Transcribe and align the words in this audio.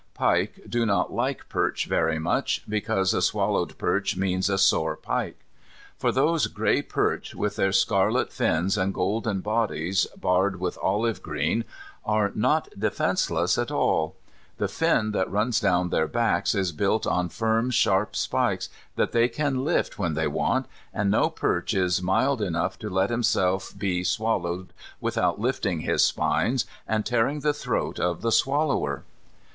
Pike 0.15 0.61
do 0.67 0.83
not 0.83 1.13
like 1.13 1.47
perch 1.47 1.85
very 1.85 2.17
much, 2.17 2.63
because 2.67 3.13
a 3.13 3.21
swallowed 3.21 3.77
perch 3.77 4.17
means 4.17 4.49
a 4.49 4.57
sore 4.57 4.95
pike. 4.97 5.39
For 5.95 6.11
those 6.11 6.47
gay 6.47 6.81
perch 6.81 7.35
with 7.35 7.55
their 7.55 7.71
scarlet 7.71 8.33
fins 8.33 8.79
and 8.79 8.95
golden 8.95 9.41
bodies 9.41 10.07
barred 10.17 10.59
with 10.59 10.75
olive 10.81 11.21
green 11.21 11.65
are 12.03 12.31
not 12.33 12.67
defenceless 12.75 13.59
at 13.59 13.69
all. 13.69 14.15
The 14.57 14.67
fin 14.67 15.11
that 15.11 15.29
runs 15.29 15.59
down 15.59 15.89
their 15.91 16.07
backs 16.07 16.55
is 16.55 16.71
built 16.71 17.05
on 17.05 17.29
firm, 17.29 17.69
sharp 17.69 18.15
spikes 18.15 18.69
that 18.95 19.11
they 19.11 19.27
can 19.29 19.63
lift 19.63 19.99
when 19.99 20.15
they 20.15 20.25
want, 20.25 20.65
and 20.91 21.11
no 21.11 21.29
perch 21.29 21.75
is 21.75 22.01
mild 22.01 22.41
enough 22.41 22.79
to 22.79 22.89
let 22.89 23.11
himself 23.11 23.71
be 23.77 24.03
swallowed 24.03 24.73
without 24.99 25.39
lifting 25.39 25.81
his 25.81 26.03
spines 26.03 26.65
and 26.87 27.05
tearing 27.05 27.41
the 27.41 27.53
throat 27.53 27.99
of 27.99 28.23
the 28.23 28.31
swallower. 28.31 29.03